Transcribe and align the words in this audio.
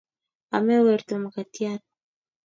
Ame 0.55 0.77
werto 0.85 1.15
mkatiat 1.23 1.81